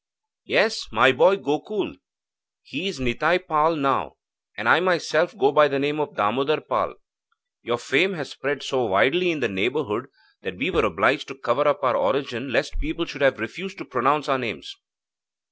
[0.45, 1.97] 'Yes, my boy Gokul.
[2.63, 4.15] He is Nitai Pal now,
[4.57, 6.95] and I myself go by the name of Damodar Pal.
[7.61, 10.07] Your fame has spread so widely in the neighbourhood,
[10.41, 13.85] that we were obliged to cover up our origin, lest people should have refused to
[13.85, 14.75] pronounce our names.'